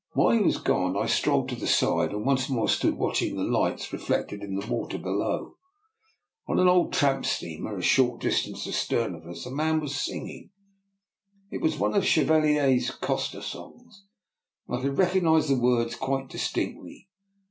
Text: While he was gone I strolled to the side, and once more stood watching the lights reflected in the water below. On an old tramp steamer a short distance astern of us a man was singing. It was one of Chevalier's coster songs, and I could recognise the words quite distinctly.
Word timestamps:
While 0.13 0.31
he 0.35 0.41
was 0.41 0.57
gone 0.57 0.97
I 0.97 1.05
strolled 1.05 1.47
to 1.49 1.55
the 1.55 1.67
side, 1.67 2.09
and 2.09 2.25
once 2.25 2.49
more 2.49 2.67
stood 2.67 2.95
watching 2.95 3.35
the 3.35 3.43
lights 3.43 3.93
reflected 3.93 4.41
in 4.41 4.55
the 4.55 4.65
water 4.65 4.97
below. 4.97 5.57
On 6.47 6.57
an 6.57 6.67
old 6.67 6.91
tramp 6.91 7.23
steamer 7.23 7.77
a 7.77 7.83
short 7.83 8.19
distance 8.19 8.65
astern 8.65 9.13
of 9.13 9.27
us 9.27 9.45
a 9.45 9.51
man 9.51 9.79
was 9.79 9.93
singing. 9.95 10.49
It 11.51 11.61
was 11.61 11.77
one 11.77 11.93
of 11.93 12.03
Chevalier's 12.03 12.89
coster 12.89 13.43
songs, 13.43 14.03
and 14.67 14.79
I 14.79 14.81
could 14.81 14.97
recognise 14.97 15.49
the 15.49 15.59
words 15.59 15.93
quite 15.95 16.29
distinctly. 16.29 17.07